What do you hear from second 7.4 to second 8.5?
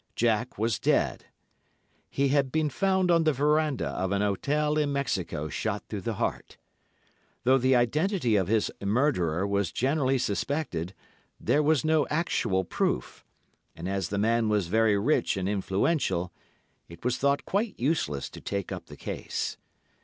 Though the identity of